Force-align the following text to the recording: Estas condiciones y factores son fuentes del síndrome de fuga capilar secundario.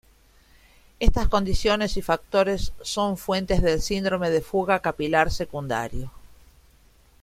Estas 0.99 1.27
condiciones 1.27 1.95
y 1.95 2.01
factores 2.01 2.73
son 2.81 3.17
fuentes 3.17 3.61
del 3.61 3.79
síndrome 3.83 4.31
de 4.31 4.41
fuga 4.41 4.79
capilar 4.79 5.29
secundario. 5.29 6.09